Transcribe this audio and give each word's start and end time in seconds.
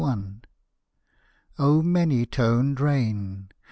I. 0.03 0.17
O 1.59 1.83
many 1.83 2.25
toned 2.25 2.79
rain! 2.79 3.49